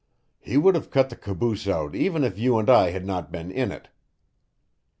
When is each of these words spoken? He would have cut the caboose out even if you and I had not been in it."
He 0.39 0.57
would 0.57 0.73
have 0.73 0.89
cut 0.89 1.11
the 1.11 1.15
caboose 1.15 1.67
out 1.67 1.93
even 1.93 2.23
if 2.23 2.35
you 2.39 2.57
and 2.57 2.71
I 2.71 2.89
had 2.89 3.05
not 3.05 3.31
been 3.31 3.51
in 3.51 3.71
it." 3.71 3.87